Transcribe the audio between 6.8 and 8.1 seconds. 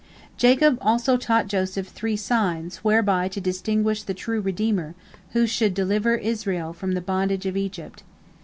the bondage of Egypt.